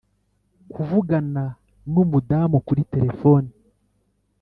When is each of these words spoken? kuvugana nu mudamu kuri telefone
kuvugana 0.73 1.43
nu 1.91 2.01
mudamu 2.09 2.57
kuri 2.67 2.81
telefone 2.93 3.49